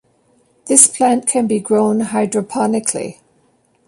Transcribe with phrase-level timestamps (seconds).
[0.65, 3.19] This plant can be grown hydroponically.